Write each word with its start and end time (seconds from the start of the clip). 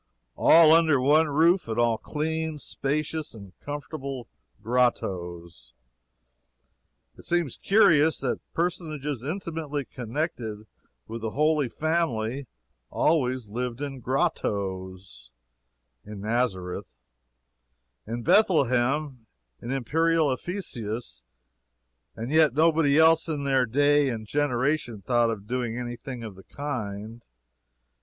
All 0.35 0.73
under 0.73 0.99
one 0.99 1.27
roof, 1.27 1.67
and 1.67 1.77
all 1.77 1.99
clean, 1.99 2.57
spacious, 2.57 3.35
comfortable 3.63 4.27
"grottoes." 4.63 5.73
It 7.15 7.21
seems 7.23 7.55
curious 7.55 8.17
that 8.21 8.39
personages 8.55 9.21
intimately 9.21 9.85
connected 9.85 10.65
with 11.07 11.21
the 11.21 11.29
Holy 11.29 11.69
Family 11.69 12.47
always 12.89 13.47
lived 13.49 13.79
in 13.79 13.99
grottoes 13.99 15.29
in 16.03 16.19
Nazareth, 16.21 16.95
in 18.07 18.23
Bethlehem, 18.23 19.27
in 19.61 19.69
imperial 19.69 20.31
Ephesus 20.33 21.21
and 22.15 22.31
yet 22.31 22.55
nobody 22.55 22.97
else 22.97 23.27
in 23.29 23.43
their 23.43 23.67
day 23.67 24.09
and 24.09 24.25
generation 24.25 25.03
thought 25.03 25.29
of 25.29 25.45
doing 25.45 25.77
any 25.77 25.95
thing 25.95 26.23
of 26.23 26.33
the 26.33 26.43
kind. 26.43 27.23